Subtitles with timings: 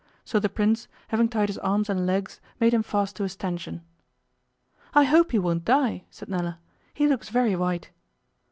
[0.25, 3.83] So the Prince, having tied his arms and legs, made him fast to a stanchion.
[4.95, 6.57] 'I hope he won't die,' said Nella.
[6.95, 7.91] 'He looks very white.